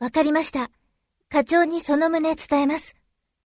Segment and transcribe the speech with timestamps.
[0.00, 0.70] わかりました。
[1.28, 2.97] 課長にその旨伝えます。